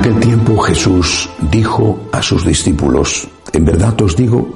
aquel 0.00 0.18
tiempo 0.18 0.56
Jesús 0.56 1.28
dijo 1.50 2.08
a 2.10 2.22
sus 2.22 2.46
discípulos, 2.46 3.28
en 3.52 3.66
verdad 3.66 4.00
os 4.00 4.16
digo 4.16 4.48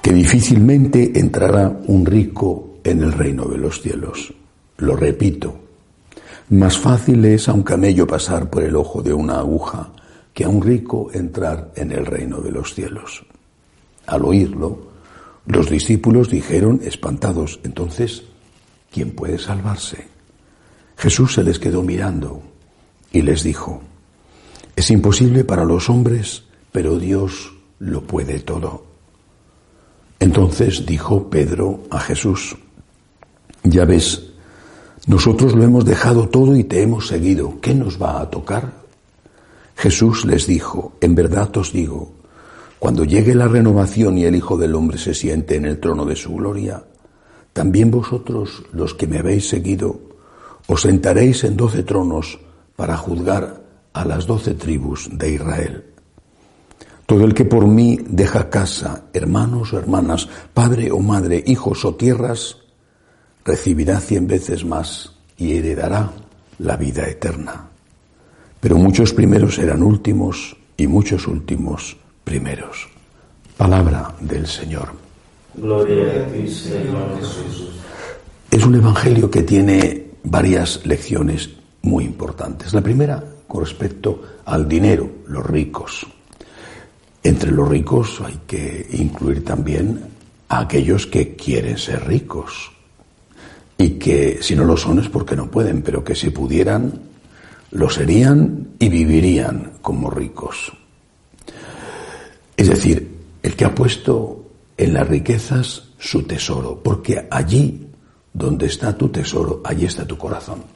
que 0.00 0.12
difícilmente 0.12 1.10
entrará 1.18 1.76
un 1.88 2.06
rico 2.06 2.78
en 2.84 3.02
el 3.02 3.12
reino 3.12 3.46
de 3.46 3.58
los 3.58 3.82
cielos. 3.82 4.32
Lo 4.76 4.94
repito, 4.94 5.58
más 6.50 6.78
fácil 6.78 7.24
es 7.24 7.48
a 7.48 7.52
un 7.52 7.64
camello 7.64 8.06
pasar 8.06 8.48
por 8.48 8.62
el 8.62 8.76
ojo 8.76 9.02
de 9.02 9.12
una 9.12 9.40
aguja 9.40 9.90
que 10.32 10.44
a 10.44 10.48
un 10.48 10.62
rico 10.62 11.10
entrar 11.12 11.72
en 11.74 11.90
el 11.90 12.06
reino 12.06 12.40
de 12.40 12.52
los 12.52 12.72
cielos. 12.72 13.26
Al 14.06 14.24
oírlo, 14.24 14.86
los 15.46 15.68
discípulos 15.68 16.30
dijeron 16.30 16.80
espantados, 16.84 17.58
entonces, 17.64 18.22
¿quién 18.92 19.16
puede 19.16 19.38
salvarse? 19.38 20.06
Jesús 20.96 21.34
se 21.34 21.42
les 21.42 21.58
quedó 21.58 21.82
mirando 21.82 22.40
y 23.10 23.22
les 23.22 23.42
dijo, 23.42 23.82
es 24.76 24.90
imposible 24.90 25.42
para 25.42 25.64
los 25.64 25.88
hombres, 25.88 26.44
pero 26.70 26.98
Dios 26.98 27.54
lo 27.78 28.02
puede 28.02 28.40
todo. 28.40 28.84
Entonces 30.20 30.84
dijo 30.84 31.30
Pedro 31.30 31.84
a 31.90 31.98
Jesús, 31.98 32.56
ya 33.64 33.86
ves, 33.86 34.32
nosotros 35.06 35.54
lo 35.54 35.64
hemos 35.64 35.86
dejado 35.86 36.28
todo 36.28 36.54
y 36.56 36.64
te 36.64 36.82
hemos 36.82 37.06
seguido, 37.08 37.58
¿qué 37.60 37.74
nos 37.74 38.00
va 38.00 38.20
a 38.20 38.30
tocar? 38.30 38.72
Jesús 39.76 40.26
les 40.26 40.46
dijo, 40.46 40.92
en 41.00 41.14
verdad 41.14 41.54
os 41.56 41.72
digo, 41.72 42.12
cuando 42.78 43.04
llegue 43.04 43.34
la 43.34 43.48
renovación 43.48 44.18
y 44.18 44.24
el 44.24 44.36
Hijo 44.36 44.58
del 44.58 44.74
Hombre 44.74 44.98
se 44.98 45.14
siente 45.14 45.56
en 45.56 45.64
el 45.64 45.80
trono 45.80 46.04
de 46.04 46.16
su 46.16 46.34
gloria, 46.34 46.84
también 47.54 47.90
vosotros, 47.90 48.62
los 48.72 48.92
que 48.94 49.06
me 49.06 49.18
habéis 49.18 49.48
seguido, 49.48 50.00
os 50.66 50.82
sentaréis 50.82 51.44
en 51.44 51.56
doce 51.56 51.82
tronos 51.82 52.38
para 52.76 52.96
juzgar 52.96 53.65
a 53.96 54.04
las 54.04 54.26
doce 54.26 54.54
tribus 54.54 55.08
de 55.10 55.32
Israel. 55.32 55.84
Todo 57.06 57.24
el 57.24 57.32
que 57.32 57.46
por 57.46 57.66
mí 57.66 57.98
deja 58.06 58.50
casa, 58.50 59.04
hermanos 59.14 59.72
o 59.72 59.78
hermanas, 59.78 60.28
padre 60.52 60.90
o 60.90 60.98
madre, 60.98 61.42
hijos 61.46 61.84
o 61.86 61.94
tierras, 61.94 62.58
recibirá 63.44 63.98
cien 64.00 64.26
veces 64.26 64.66
más 64.66 65.12
y 65.38 65.56
heredará 65.56 66.10
la 66.58 66.76
vida 66.76 67.08
eterna. 67.08 67.70
Pero 68.60 68.76
muchos 68.76 69.14
primeros 69.14 69.54
serán 69.54 69.82
últimos 69.82 70.56
y 70.76 70.86
muchos 70.86 71.26
últimos 71.26 71.96
primeros. 72.22 72.88
Palabra 73.56 74.14
del 74.20 74.46
Señor. 74.46 74.88
Gloria 75.54 76.22
a 76.22 76.26
ti, 76.26 76.48
Señor 76.48 77.16
Jesús. 77.18 77.70
Es 78.50 78.66
un 78.66 78.74
evangelio 78.74 79.30
que 79.30 79.42
tiene 79.42 80.08
varias 80.24 80.84
lecciones 80.84 81.50
muy 81.82 82.04
importantes. 82.04 82.74
La 82.74 82.82
primera, 82.82 83.22
con 83.46 83.64
respecto 83.64 84.22
al 84.44 84.68
dinero, 84.68 85.08
los 85.28 85.44
ricos. 85.44 86.06
Entre 87.22 87.50
los 87.50 87.68
ricos 87.68 88.20
hay 88.24 88.40
que 88.46 88.86
incluir 88.92 89.44
también 89.44 90.00
a 90.48 90.60
aquellos 90.60 91.06
que 91.06 91.34
quieren 91.34 91.76
ser 91.76 92.06
ricos 92.06 92.70
y 93.78 93.90
que 93.90 94.38
si 94.40 94.54
no 94.54 94.64
lo 94.64 94.76
son 94.76 95.00
es 95.00 95.08
porque 95.08 95.36
no 95.36 95.50
pueden, 95.50 95.82
pero 95.82 96.04
que 96.04 96.14
si 96.14 96.30
pudieran 96.30 96.92
lo 97.72 97.90
serían 97.90 98.68
y 98.78 98.88
vivirían 98.88 99.72
como 99.82 100.10
ricos. 100.10 100.72
Es 102.56 102.68
decir, 102.68 103.16
el 103.42 103.54
que 103.54 103.64
ha 103.64 103.74
puesto 103.74 104.46
en 104.76 104.94
las 104.94 105.06
riquezas 105.08 105.88
su 105.98 106.22
tesoro, 106.22 106.80
porque 106.82 107.26
allí 107.30 107.88
donde 108.32 108.66
está 108.66 108.96
tu 108.96 109.08
tesoro, 109.08 109.60
allí 109.64 109.86
está 109.86 110.06
tu 110.06 110.16
corazón. 110.16 110.75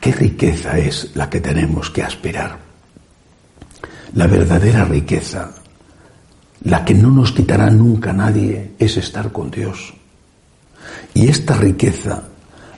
¿Qué 0.00 0.12
riqueza 0.12 0.78
es 0.78 1.10
la 1.14 1.28
que 1.28 1.40
tenemos 1.40 1.90
que 1.90 2.02
aspirar? 2.02 2.58
La 4.14 4.26
verdadera 4.26 4.84
riqueza, 4.84 5.50
la 6.64 6.84
que 6.84 6.94
no 6.94 7.10
nos 7.10 7.32
quitará 7.32 7.68
nunca 7.70 8.12
nadie, 8.12 8.72
es 8.78 8.96
estar 8.96 9.32
con 9.32 9.50
Dios. 9.50 9.92
Y 11.14 11.28
esta 11.28 11.54
riqueza 11.54 12.22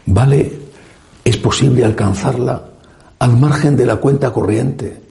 vale, 0.06 0.58
es 1.25 1.36
posible 1.36 1.84
alcanzarla 1.84 2.64
al 3.19 3.37
margen 3.37 3.76
de 3.76 3.87
la 3.87 3.97
cuenta 3.97 4.32
corriente. 4.32 5.02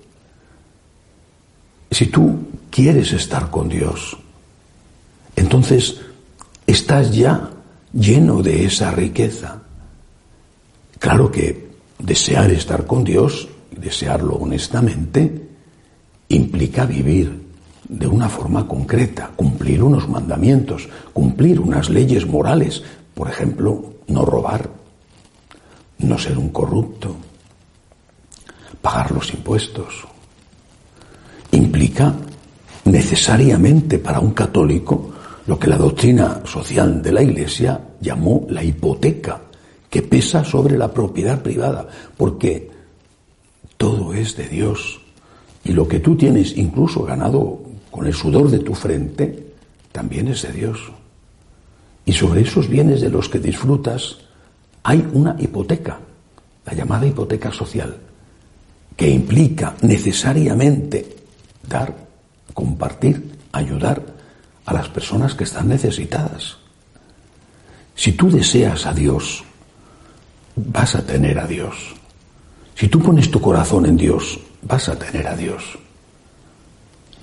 Si 1.92 2.08
tú 2.08 2.48
quieres 2.70 3.14
estar 3.14 3.50
con 3.50 3.70
Dios, 3.70 4.18
entonces 5.36 6.02
estás 6.66 7.14
ya 7.14 7.50
lleno 7.94 8.42
de 8.42 8.66
esa 8.66 8.92
riqueza. 8.92 9.62
Claro 11.00 11.32
que 11.32 11.69
desear 12.00 12.50
estar 12.52 12.86
con 12.86 13.04
Dios, 13.04 13.48
desearlo 13.72 14.36
honestamente, 14.36 15.50
implica 16.30 16.86
vivir 16.86 17.48
de 17.88 18.08
una 18.08 18.30
forma 18.30 18.68
concreta, 18.68 19.32
cumplir 19.36 19.84
unos 19.84 20.08
mandamientos, 20.08 20.88
cumplir 21.12 21.60
unas 21.60 21.90
leyes 21.90 22.26
morales, 22.26 22.84
por 23.14 23.30
ejemplo, 23.30 23.94
no 24.08 24.26
robar, 24.26 24.70
no 26.00 26.18
ser 26.18 26.38
un 26.38 26.50
corrupto, 26.50 27.16
pagar 28.82 29.12
los 29.12 29.34
impuestos. 29.34 30.06
Implica 31.52 32.14
necesariamente 32.86 34.00
para 34.00 34.20
un 34.20 34.32
católico 34.32 35.12
lo 35.48 35.58
que 35.58 35.68
la 35.68 35.78
doctrina 35.78 36.42
social 36.46 37.02
de 37.02 37.12
la 37.12 37.24
Iglesia 37.24 37.82
llamó 38.00 38.46
la 38.50 38.64
hipoteca, 38.64 39.42
que 39.90 40.02
pesa 40.02 40.44
sobre 40.44 40.78
la 40.78 40.92
propiedad 40.94 41.42
privada, 41.42 41.88
porque 42.16 42.70
todo 43.78 44.14
es 44.14 44.36
de 44.36 44.48
Dios. 44.48 45.00
Y 45.64 45.72
lo 45.72 45.88
que 45.88 46.00
tú 46.00 46.16
tienes 46.16 46.56
incluso 46.58 47.04
ganado 47.04 47.60
con 47.90 48.06
el 48.06 48.14
sudor 48.14 48.50
de 48.50 48.60
tu 48.60 48.76
frente, 48.76 49.54
también 49.92 50.28
es 50.28 50.44
de 50.44 50.54
Dios. 50.54 50.80
Y 52.06 52.14
sobre 52.14 52.42
esos 52.42 52.68
bienes 52.68 53.02
de 53.02 53.10
los 53.10 53.30
que 53.30 53.40
disfrutas 53.40 54.18
hay 54.84 55.08
una 55.14 55.36
hipoteca, 55.40 56.00
la 56.66 56.74
llamada 56.74 57.06
hipoteca 57.06 57.52
social, 57.52 57.98
que 58.96 59.10
implica 59.10 59.76
necesariamente 59.82 61.16
dar, 61.68 61.96
compartir, 62.54 63.38
ayudar 63.52 64.04
a 64.66 64.74
las 64.74 64.90
personas 64.90 65.34
que 65.34 65.46
están 65.46 65.68
necesitadas. 65.68 66.58
Si 67.96 68.14
tú 68.14 68.30
deseas 68.30 68.86
a 68.86 68.94
Dios, 68.94 69.44
vas 70.68 70.96
a 70.96 71.06
tener 71.06 71.40
a 71.40 71.48
Dios. 71.48 71.76
Si 72.76 72.88
tú 72.88 73.00
pones 73.02 73.30
tu 73.30 73.42
corazón 73.42 73.86
en 73.86 73.98
Dios, 73.98 74.40
vas 74.62 74.90
a 74.90 74.98
tener 74.98 75.28
a 75.28 75.36
Dios. 75.36 75.64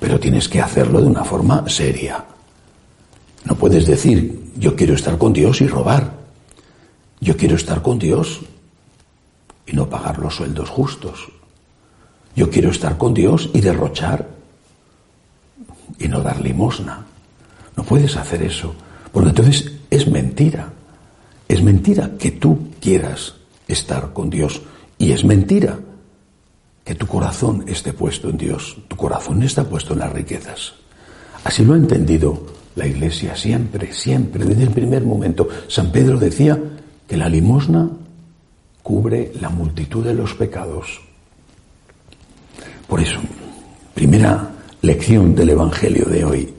Pero 0.00 0.20
tienes 0.20 0.48
que 0.48 0.60
hacerlo 0.60 1.00
de 1.00 1.06
una 1.06 1.24
forma 1.24 1.69
seria. 1.69 2.24
No 3.44 3.54
puedes 3.54 3.86
decir, 3.86 4.52
yo 4.56 4.76
quiero 4.76 4.94
estar 4.94 5.16
con 5.19 5.32
Dios 5.32 5.60
y 5.60 5.66
robar. 5.66 6.12
Yo 7.20 7.36
quiero 7.36 7.56
estar 7.56 7.80
con 7.80 7.98
Dios 7.98 8.41
y 9.66 9.72
no 9.72 9.88
pagar 9.88 10.18
los 10.18 10.34
sueldos 10.34 10.68
justos. 10.68 11.28
Yo 12.34 12.50
quiero 12.50 12.70
estar 12.70 12.98
con 12.98 13.14
Dios 13.14 13.48
y 13.54 13.60
derrochar 13.60 14.28
y 15.98 16.08
no 16.08 16.20
dar 16.20 16.41
limosna. 16.41 17.06
No 17.76 17.82
puedes 17.82 18.16
hacer 18.16 18.42
eso, 18.42 18.74
porque 19.12 19.30
entonces 19.30 19.72
es 19.91 20.06
mentira. 20.06 20.72
Es 21.49 21.62
mentira 21.62 22.12
que 22.19 22.33
tú 22.33 22.71
quieras 22.81 23.34
estar 23.69 24.12
con 24.12 24.31
Dios 24.31 24.62
y 24.99 25.12
es 25.12 25.25
mentira 25.25 25.79
que 26.84 26.95
tu 26.95 27.07
corazón 27.07 27.65
esté 27.67 27.93
puesto 27.93 28.31
en 28.31 28.39
Dios. 28.39 28.77
Tu 28.89 28.97
corazón 28.97 29.43
está 29.43 29.65
puesto 29.65 29.93
en 29.93 30.01
las 30.01 30.12
riquezas. 30.12 30.75
Así 31.45 31.65
lo 31.65 31.75
ha 31.75 31.77
entendido 31.77 32.47
la 32.77 32.87
Iglesia 32.87 33.34
siempre, 33.34 33.93
siempre, 33.93 34.45
desde 34.45 34.65
el 34.65 34.71
primer 34.71 35.04
momento. 35.04 35.48
San 35.66 35.91
Pedro 35.91 36.19
decía 36.19 36.60
que 37.09 37.16
la 37.16 37.28
limosna 37.28 37.91
cubre 38.83 39.33
la 39.41 39.49
multitud 39.49 40.04
de 40.04 40.15
los 40.15 40.34
pecados. 40.34 41.01
Por 42.87 43.01
eso, 43.01 43.19
primera 43.95 44.53
lección 44.83 45.34
del 45.34 45.51
Evangelio 45.51 46.04
de 46.04 46.25
hoy, 46.25 46.54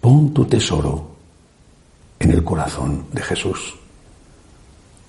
pon 0.00 0.34
tu 0.34 0.44
tesoro 0.44 1.16
en 2.18 2.30
el 2.30 2.44
corazón 2.44 3.06
de 3.12 3.22
Jesús. 3.22 3.74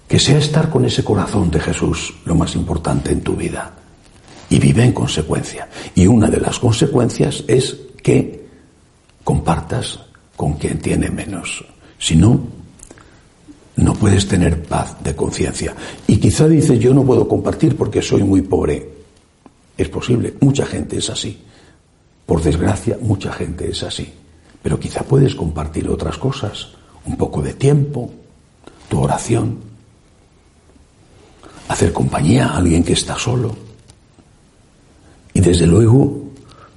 Que 0.07 0.19
sea 0.19 0.37
estar 0.37 0.69
con 0.69 0.85
ese 0.85 1.03
corazón 1.03 1.51
de 1.51 1.59
Jesús 1.59 2.13
lo 2.25 2.35
más 2.35 2.55
importante 2.55 3.11
en 3.11 3.21
tu 3.21 3.35
vida. 3.35 3.73
Y 4.49 4.59
vive 4.59 4.83
en 4.83 4.93
consecuencia. 4.93 5.67
Y 5.93 6.07
una 6.07 6.27
de 6.27 6.39
las 6.39 6.59
consecuencias 6.59 7.43
es 7.47 7.77
que 8.01 8.47
compartas 9.23 9.99
con 10.37 10.53
quien 10.53 10.79
tiene 10.79 11.09
menos. 11.09 11.65
Si 11.99 12.15
no, 12.15 12.39
no 13.75 13.93
puedes 13.93 14.27
tener 14.27 14.63
paz 14.63 14.95
de 15.03 15.15
conciencia. 15.15 15.75
Y 16.07 16.17
quizá 16.17 16.47
dices, 16.47 16.79
yo 16.79 16.93
no 16.93 17.03
puedo 17.03 17.27
compartir 17.27 17.75
porque 17.75 18.01
soy 18.01 18.23
muy 18.23 18.41
pobre. 18.41 18.89
Es 19.77 19.89
posible, 19.89 20.33
mucha 20.39 20.65
gente 20.65 20.97
es 20.97 21.09
así. 21.09 21.43
Por 22.25 22.41
desgracia, 22.41 22.97
mucha 23.01 23.31
gente 23.31 23.69
es 23.69 23.83
así. 23.83 24.11
Pero 24.63 24.79
quizá 24.79 25.03
puedes 25.03 25.35
compartir 25.35 25.87
otras 25.89 26.17
cosas, 26.17 26.69
un 27.05 27.15
poco 27.15 27.41
de 27.41 27.53
tiempo, 27.53 28.11
tu 28.89 29.01
oración, 29.01 29.59
hacer 31.67 31.93
compañía 31.93 32.47
a 32.47 32.57
alguien 32.57 32.83
que 32.83 32.93
está 32.93 33.17
solo. 33.17 33.55
Y 35.33 35.39
desde 35.39 35.67
luego 35.67 36.23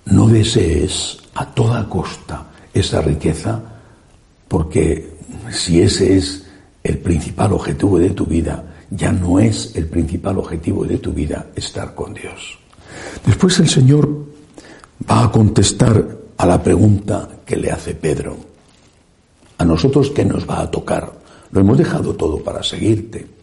no 0.06 0.28
desees 0.28 1.18
a 1.34 1.46
toda 1.46 1.88
costa 1.88 2.46
esa 2.74 3.00
riqueza 3.00 3.60
porque 4.48 5.16
si 5.50 5.80
ese 5.80 6.16
es 6.16 6.44
el 6.82 6.98
principal 6.98 7.52
objetivo 7.52 7.98
de 7.98 8.10
tu 8.10 8.26
vida, 8.26 8.64
ya 8.90 9.12
no 9.12 9.38
es 9.38 9.76
el 9.76 9.86
principal 9.86 10.38
objetivo 10.38 10.84
de 10.84 10.98
tu 10.98 11.12
vida 11.12 11.46
estar 11.54 11.94
con 11.94 12.12
Dios. 12.12 12.58
Después 13.24 13.58
el 13.60 13.68
Señor 13.68 14.08
va 15.08 15.24
a 15.24 15.30
contestar 15.30 16.18
a 16.36 16.46
la 16.46 16.62
pregunta 16.62 17.28
que 17.46 17.56
le 17.56 17.70
hace 17.70 17.94
Pedro. 17.94 18.36
A 19.58 19.64
nosotros, 19.64 20.10
¿qué 20.10 20.24
nos 20.24 20.48
va 20.48 20.62
a 20.62 20.70
tocar? 20.70 21.12
Lo 21.52 21.60
hemos 21.60 21.78
dejado 21.78 22.14
todo 22.14 22.42
para 22.42 22.62
seguirte. 22.62 23.39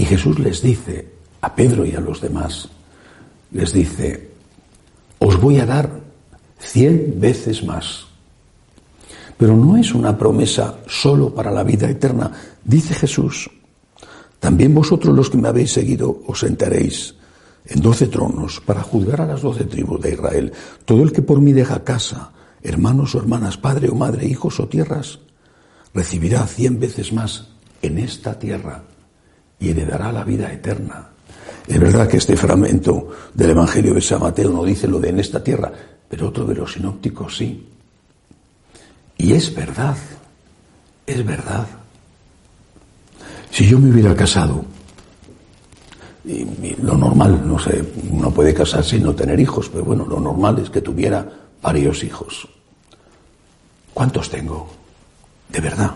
Y 0.00 0.06
Jesús 0.06 0.38
les 0.38 0.62
dice, 0.62 1.12
a 1.42 1.54
Pedro 1.54 1.84
y 1.84 1.94
a 1.94 2.00
los 2.00 2.22
demás, 2.22 2.70
les 3.52 3.70
dice, 3.70 4.30
os 5.18 5.38
voy 5.38 5.58
a 5.58 5.66
dar 5.66 5.90
cien 6.58 7.20
veces 7.20 7.62
más. 7.62 8.06
Pero 9.36 9.54
no 9.54 9.76
es 9.76 9.92
una 9.92 10.16
promesa 10.16 10.78
solo 10.86 11.34
para 11.34 11.50
la 11.50 11.64
vida 11.64 11.86
eterna. 11.90 12.32
Dice 12.64 12.94
Jesús, 12.94 13.50
también 14.38 14.74
vosotros 14.74 15.14
los 15.14 15.28
que 15.28 15.36
me 15.36 15.48
habéis 15.48 15.72
seguido 15.72 16.22
os 16.26 16.40
sentaréis 16.40 17.14
en 17.66 17.82
doce 17.82 18.06
tronos 18.06 18.58
para 18.64 18.82
juzgar 18.82 19.20
a 19.20 19.26
las 19.26 19.42
doce 19.42 19.64
tribus 19.64 20.00
de 20.00 20.14
Israel. 20.14 20.50
Todo 20.86 21.02
el 21.02 21.12
que 21.12 21.20
por 21.20 21.42
mí 21.42 21.52
deja 21.52 21.84
casa, 21.84 22.32
hermanos 22.62 23.14
o 23.14 23.18
hermanas, 23.18 23.58
padre 23.58 23.90
o 23.90 23.94
madre, 23.94 24.26
hijos 24.26 24.60
o 24.60 24.66
tierras, 24.66 25.18
recibirá 25.92 26.46
cien 26.46 26.80
veces 26.80 27.12
más 27.12 27.48
en 27.82 27.98
esta 27.98 28.38
tierra 28.38 28.84
y 29.60 29.70
heredará 29.70 30.10
la 30.10 30.24
vida 30.24 30.52
eterna. 30.52 31.10
Es 31.66 31.78
verdad 31.78 32.08
que 32.08 32.16
este 32.16 32.36
fragmento 32.36 33.10
del 33.32 33.50
Evangelio 33.50 33.94
de 33.94 34.00
San 34.00 34.20
Mateo 34.20 34.50
no 34.50 34.64
dice 34.64 34.88
lo 34.88 34.98
de 34.98 35.10
en 35.10 35.20
esta 35.20 35.44
tierra, 35.44 35.70
pero 36.08 36.28
otro 36.28 36.44
de 36.44 36.54
los 36.54 36.72
sinópticos 36.72 37.36
sí. 37.36 37.68
Y 39.18 39.32
es 39.34 39.54
verdad, 39.54 39.96
es 41.06 41.24
verdad. 41.24 41.66
Si 43.50 43.68
yo 43.68 43.78
me 43.78 43.90
hubiera 43.90 44.16
casado, 44.16 44.64
y, 46.24 46.74
lo 46.82 46.96
normal, 46.96 47.46
no 47.46 47.58
sé, 47.58 47.84
uno 48.10 48.30
puede 48.30 48.54
casarse 48.54 48.96
y 48.96 49.00
no 49.00 49.14
tener 49.14 49.38
hijos, 49.38 49.68
pero 49.68 49.84
bueno, 49.84 50.06
lo 50.06 50.18
normal 50.18 50.58
es 50.58 50.70
que 50.70 50.80
tuviera 50.80 51.26
varios 51.62 52.02
hijos. 52.02 52.48
¿Cuántos 53.92 54.30
tengo? 54.30 54.68
De 55.48 55.60
verdad, 55.60 55.92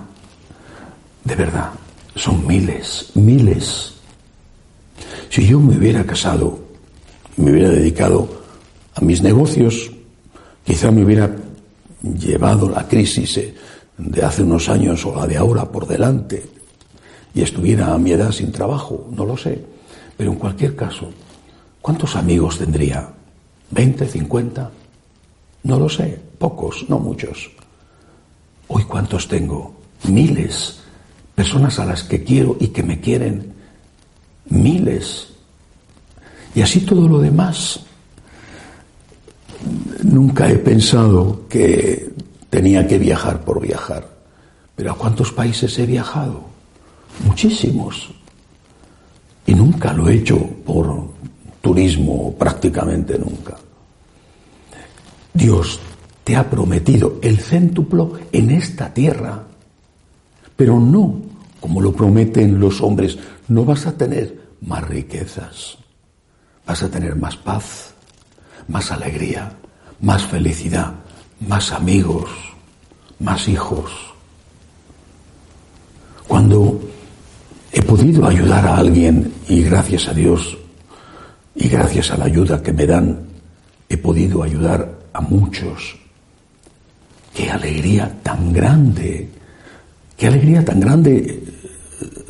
de 1.25 1.35
verdad, 1.35 1.71
son 2.15 2.47
miles, 2.47 3.11
miles. 3.15 3.95
Si 5.31 5.47
yo 5.47 5.59
me 5.59 5.77
hubiera 5.77 6.05
casado 6.05 6.59
y 7.37 7.43
me 7.43 7.53
hubiera 7.53 7.71
dedicado 7.71 8.29
a 8.95 9.01
mis 9.01 9.23
negocios, 9.23 9.91
quizá 10.65 10.91
me 10.91 11.05
hubiera 11.05 11.35
llevado 12.03 12.69
la 12.69 12.87
crisis 12.87 13.37
eh, 13.39 13.55
de 13.99 14.23
hace 14.23 14.43
unos 14.43 14.69
años 14.69 15.05
o 15.07 15.15
la 15.15 15.27
de 15.27 15.37
ahora 15.37 15.71
por 15.71 15.87
delante 15.87 16.45
y 17.35 17.43
estuviera 17.43 17.93
a 17.93 17.99
mi 17.99 18.13
edad 18.13 18.31
sin 18.31 18.53
trabajo, 18.53 19.09
no 19.11 19.25
lo 19.25 19.37
sé. 19.37 19.61
Pero 20.17 20.31
en 20.31 20.39
cualquier 20.39 20.77
caso, 20.77 21.11
¿cuántos 21.83 22.15
amigos 22.15 22.59
tendría? 22.59 23.09
¿20, 23.75 24.07
50? 24.07 24.71
No 25.65 25.79
lo 25.79 25.89
sé, 25.89 26.21
pocos, 26.39 26.85
no 26.89 27.01
muchos. 27.01 27.51
Hoy 28.69 28.85
cuántos 28.85 29.27
tengo? 29.27 29.75
Miles. 30.09 30.84
Personas 31.35 31.79
a 31.79 31.85
las 31.85 32.03
que 32.05 32.23
quiero 32.23 32.57
y 32.61 32.69
que 32.69 32.83
me 32.83 33.01
quieren. 33.01 33.53
Miles. 34.47 35.29
Y 36.55 36.63
así 36.63 36.81
todo 36.81 37.09
lo 37.09 37.19
demás. 37.19 37.81
Nunca 40.03 40.49
he 40.49 40.57
pensado 40.57 41.49
que 41.49 42.13
tenía 42.51 42.87
que 42.87 42.99
viajar 42.99 43.45
por 43.45 43.61
viajar. 43.61 44.09
Pero 44.77 44.93
¿a 44.93 44.97
cuántos 44.97 45.33
países 45.33 45.79
he 45.79 45.87
viajado? 45.87 46.45
Muchísimos. 47.25 48.11
Y 49.47 49.55
nunca 49.55 49.93
lo 49.93 50.09
he 50.09 50.15
hecho 50.15 50.39
por 50.65 51.11
turismo, 51.61 52.35
prácticamente 52.39 53.19
nunca. 53.19 53.57
Dios 55.33 55.81
te 56.23 56.37
ha 56.37 56.49
prometido 56.49 57.19
el 57.23 57.39
céntuplo 57.39 58.13
en 58.33 58.51
esta 58.51 58.93
tierra, 58.93 59.43
pero 60.57 60.79
no 60.79 61.35
como 61.65 61.81
lo 61.81 61.93
prometen 61.93 62.61
los 62.61 62.83
hombres. 62.83 63.17
No 63.49 63.65
vas 63.65 63.87
a 63.87 63.97
tener 63.97 64.39
más 64.61 64.87
riquezas, 64.87 65.79
vas 66.67 66.83
a 66.83 66.91
tener 66.91 67.17
más 67.17 67.37
paz, 67.37 67.95
más 68.69 68.93
alegría, 68.93 69.51
más 70.03 70.23
felicidad, 70.25 70.93
más 71.49 71.73
amigos, 71.73 72.29
más 73.19 73.49
hijos. 73.49 73.91
Cuando 76.29 76.81
he 77.73 77.81
podido 77.81 78.27
ayudar 78.27 78.67
a 78.67 78.77
alguien 78.77 79.33
y 79.49 79.63
gracias 79.63 80.09
a 80.09 80.13
Dios 80.13 80.59
y 81.55 81.69
gracias 81.69 82.11
a 82.11 82.19
la 82.19 82.27
ayuda 82.27 82.63
que 82.63 82.75
me 82.75 82.87
dan, 82.87 83.21
he 83.89 83.97
podido 83.97 84.43
ayudar 84.43 84.99
a 85.15 85.23
muchos. 85.23 85.97
Qué 87.33 87.51
alegría 87.51 88.15
tan 88.23 88.53
grande, 88.53 89.31
qué 90.25 90.29
alegría 90.29 90.65
tan 90.65 90.81
grande 90.81 91.45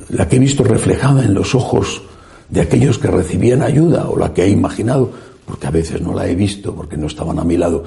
la 0.09 0.29
que 0.29 0.35
he 0.35 0.41
visto 0.41 0.65
reflejada 0.65 1.25
en 1.25 1.33
los 1.33 1.55
ojos 1.55 2.03
de 2.49 2.61
aquellos 2.61 2.99
que 2.99 3.07
recibían 3.07 3.63
ayuda 3.63 4.09
o 4.09 4.19
la 4.19 4.35
que 4.35 4.43
he 4.43 4.49
imaginado 4.49 5.13
porque 5.47 5.69
a 5.69 5.71
veces 5.71 6.01
no 6.01 6.13
la 6.13 6.27
he 6.27 6.35
visto, 6.35 6.75
porque 6.75 6.97
no 6.97 7.07
estaban 7.07 7.39
a 7.39 7.45
mi 7.45 7.57
lado. 7.57 7.85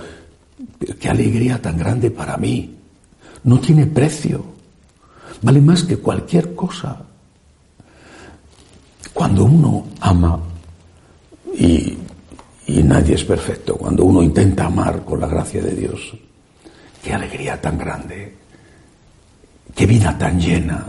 qué 0.97 1.09
alegría 1.09 1.61
tan 1.61 1.77
grande 1.77 2.09
para 2.09 2.37
mí. 2.37 2.73
No 3.43 3.59
tiene 3.59 3.85
precio. 3.85 4.45
Vale 5.41 5.59
más 5.59 5.83
que 5.83 5.97
cualquier 5.97 6.55
cosa. 6.55 7.01
Cuando 9.13 9.43
uno 9.43 9.87
ama, 9.99 10.39
y, 11.53 11.97
y 12.67 12.81
nadie 12.81 13.15
es 13.15 13.25
perfecto, 13.25 13.75
cuando 13.75 14.05
uno 14.05 14.23
intenta 14.23 14.67
amar 14.67 15.03
con 15.03 15.19
la 15.19 15.27
gracia 15.27 15.61
de 15.61 15.75
Dios, 15.75 16.13
qué 17.03 17.13
alegría 17.13 17.59
tan 17.59 17.77
grande, 17.77 18.46
qué 19.75 19.85
vida 19.85 20.17
tan 20.17 20.39
llena, 20.39 20.85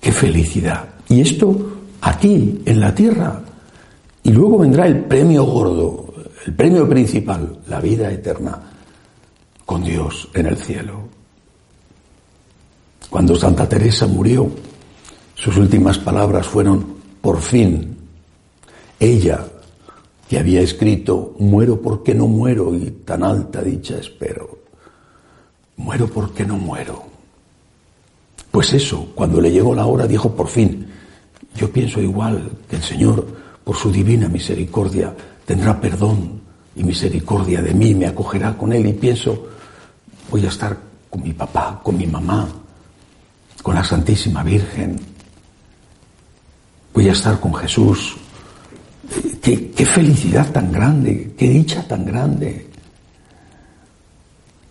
qué 0.00 0.12
felicidad. 0.12 0.84
Y 1.08 1.20
esto 1.20 1.76
aquí, 2.00 2.62
en 2.64 2.80
la 2.80 2.94
tierra, 2.94 3.40
y 4.22 4.30
luego 4.30 4.58
vendrá 4.58 4.86
el 4.86 5.04
premio 5.04 5.44
gordo, 5.44 6.14
el 6.46 6.54
premio 6.54 6.88
principal, 6.88 7.58
la 7.68 7.80
vida 7.80 8.10
eterna 8.10 8.60
con 9.64 9.82
Dios 9.82 10.28
en 10.34 10.46
el 10.46 10.56
cielo. 10.56 11.00
Cuando 13.10 13.36
Santa 13.36 13.68
Teresa 13.68 14.06
murió, 14.06 14.50
sus 15.34 15.56
últimas 15.56 15.98
palabras 15.98 16.46
fueron, 16.46 16.96
por 17.20 17.40
fin, 17.40 17.96
ella 18.98 19.46
que 20.28 20.38
había 20.38 20.60
escrito, 20.60 21.34
muero 21.38 21.80
porque 21.80 22.14
no 22.14 22.26
muero 22.26 22.74
y 22.74 22.90
tan 23.04 23.22
alta 23.22 23.62
dicha 23.62 23.96
espero, 23.98 24.58
muero 25.76 26.08
porque 26.08 26.44
no 26.44 26.56
muero. 26.56 27.15
Pues 28.56 28.72
eso, 28.72 29.12
cuando 29.14 29.38
le 29.38 29.50
llegó 29.50 29.74
la 29.74 29.84
hora, 29.84 30.06
dijo, 30.06 30.34
por 30.34 30.48
fin, 30.48 30.86
yo 31.54 31.70
pienso 31.70 32.00
igual 32.00 32.52
que 32.66 32.76
el 32.76 32.82
Señor 32.82 33.26
por 33.62 33.76
su 33.76 33.92
divina 33.92 34.30
misericordia, 34.30 35.14
tendrá 35.44 35.78
perdón 35.78 36.40
y 36.74 36.82
misericordia 36.82 37.60
de 37.60 37.74
mí, 37.74 37.94
me 37.94 38.06
acogerá 38.06 38.56
con 38.56 38.72
Él 38.72 38.86
y 38.86 38.94
pienso, 38.94 39.48
voy 40.30 40.46
a 40.46 40.48
estar 40.48 40.74
con 41.10 41.22
mi 41.22 41.34
papá, 41.34 41.82
con 41.82 41.98
mi 41.98 42.06
mamá, 42.06 42.48
con 43.62 43.74
la 43.74 43.84
Santísima 43.84 44.42
Virgen, 44.42 44.98
voy 46.94 47.10
a 47.10 47.12
estar 47.12 47.38
con 47.38 47.52
Jesús. 47.56 48.16
Qué, 49.42 49.70
qué 49.70 49.84
felicidad 49.84 50.50
tan 50.50 50.72
grande, 50.72 51.34
qué 51.36 51.50
dicha 51.50 51.86
tan 51.86 52.06
grande. 52.06 52.70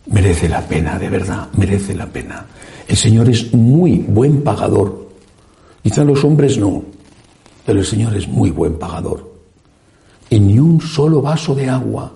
Merece 0.08 0.48
la 0.48 0.62
pena, 0.62 1.00
de 1.00 1.10
verdad, 1.10 1.50
merece 1.58 1.96
la 1.96 2.06
pena. 2.06 2.46
El 2.88 2.96
Señor 2.96 3.30
es 3.30 3.54
muy 3.54 3.98
buen 3.98 4.44
pagador. 4.44 5.10
Quizá 5.82 6.04
los 6.04 6.24
hombres 6.24 6.58
no, 6.58 6.84
pero 7.66 7.80
el 7.80 7.86
Señor 7.86 8.16
es 8.16 8.28
muy 8.28 8.52
buen 8.52 8.78
pagador. 8.78 9.34
Y 10.30 10.40
ni 10.40 10.60
un 10.60 10.82
solo 10.82 11.22
vaso 11.22 11.56
de 11.56 11.70
agua 11.70 12.12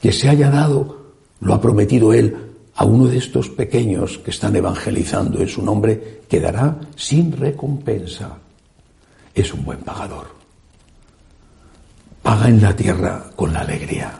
que 0.00 0.12
se 0.12 0.28
haya 0.28 0.50
dado 0.50 1.02
lo 1.40 1.54
ha 1.54 1.60
prometido 1.60 2.12
Él 2.12 2.36
a 2.74 2.84
uno 2.84 3.06
de 3.06 3.18
estos 3.18 3.48
pequeños 3.50 4.18
que 4.18 4.30
están 4.30 4.56
evangelizando 4.56 5.40
en 5.40 5.48
su 5.48 5.62
nombre, 5.62 6.22
quedará 6.28 6.80
sin 6.96 7.32
recompensa. 7.32 8.38
Es 9.34 9.52
un 9.52 9.64
buen 9.64 9.80
pagador. 9.80 10.26
Paga 12.22 12.48
en 12.48 12.62
la 12.62 12.74
tierra 12.74 13.30
con 13.34 13.52
la 13.52 13.60
alegría 13.60 14.18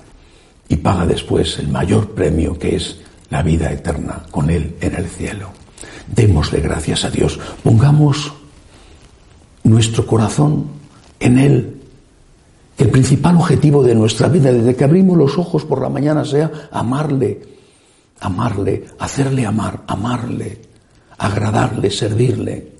y 0.68 0.76
paga 0.76 1.06
después 1.06 1.58
el 1.58 1.68
mayor 1.68 2.10
premio 2.10 2.58
que 2.58 2.76
es 2.76 3.00
la 3.32 3.42
vida 3.42 3.72
eterna 3.72 4.22
con 4.30 4.50
Él 4.50 4.76
en 4.82 4.94
el 4.94 5.06
cielo. 5.08 5.48
Démosle 6.06 6.60
gracias 6.60 7.06
a 7.06 7.10
Dios. 7.10 7.40
Pongamos 7.62 8.30
nuestro 9.64 10.06
corazón 10.06 10.66
en 11.18 11.38
Él 11.38 11.78
Que 12.76 12.84
el 12.84 12.90
principal 12.90 13.36
objetivo 13.36 13.82
de 13.82 13.94
nuestra 13.94 14.28
vida, 14.28 14.52
desde 14.52 14.76
que 14.76 14.84
abrimos 14.84 15.16
los 15.16 15.38
ojos 15.38 15.64
por 15.64 15.80
la 15.80 15.88
mañana, 15.88 16.24
sea 16.24 16.50
amarle, 16.70 17.40
amarle, 18.20 18.84
hacerle 18.98 19.46
amar, 19.46 19.82
amarle, 19.86 20.60
agradarle, 21.18 21.90
servirle. 21.90 22.72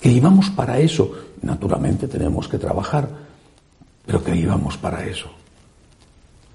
Que 0.00 0.08
vivamos 0.08 0.50
para 0.50 0.78
eso. 0.78 1.12
Naturalmente 1.42 2.08
tenemos 2.08 2.48
que 2.48 2.58
trabajar, 2.58 3.08
pero 4.04 4.24
que 4.24 4.32
vivamos 4.32 4.76
para 4.76 5.04
eso. 5.06 5.30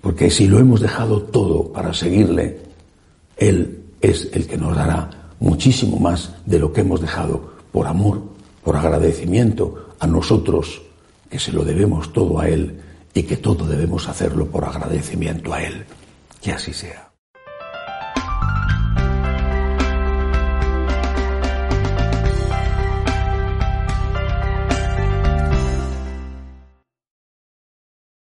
Porque 0.01 0.29
si 0.29 0.47
lo 0.47 0.59
hemos 0.59 0.81
dejado 0.81 1.21
todo 1.21 1.71
para 1.71 1.93
seguirle, 1.93 2.66
Él 3.37 3.83
es 4.01 4.29
el 4.33 4.47
que 4.47 4.57
nos 4.57 4.75
dará 4.75 5.31
muchísimo 5.39 5.97
más 5.97 6.33
de 6.45 6.59
lo 6.59 6.73
que 6.73 6.81
hemos 6.81 7.01
dejado 7.01 7.53
por 7.71 7.87
amor, 7.87 8.21
por 8.63 8.75
agradecimiento 8.75 9.93
a 9.99 10.07
nosotros, 10.07 10.81
que 11.29 11.39
se 11.39 11.51
lo 11.51 11.63
debemos 11.63 12.11
todo 12.13 12.39
a 12.39 12.49
Él 12.49 12.81
y 13.13 13.23
que 13.23 13.37
todo 13.37 13.65
debemos 13.65 14.07
hacerlo 14.07 14.47
por 14.47 14.65
agradecimiento 14.65 15.53
a 15.53 15.63
Él. 15.63 15.85
Que 16.41 16.51
así 16.51 16.73
sea. 16.73 17.06